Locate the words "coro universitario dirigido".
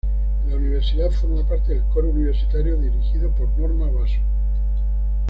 1.93-3.29